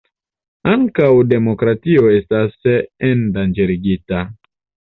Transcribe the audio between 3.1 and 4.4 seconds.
endanĝerigita.